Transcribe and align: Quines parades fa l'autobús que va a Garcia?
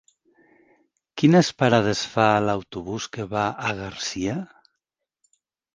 Quines 1.21 1.51
parades 1.59 2.01
fa 2.15 2.25
l'autobús 2.47 3.09
que 3.19 3.29
va 3.37 3.45
a 3.69 3.73
Garcia? 3.85 4.41